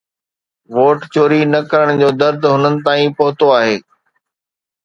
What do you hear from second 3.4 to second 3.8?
آهي